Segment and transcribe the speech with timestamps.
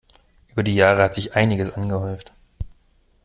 [0.47, 2.33] Über die Jahre hat sich einiges angehäuft.